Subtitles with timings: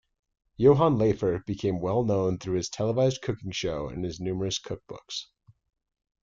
[0.57, 5.25] Johann Lafer became well-known through his televised cooking show and his numerous cookbooks.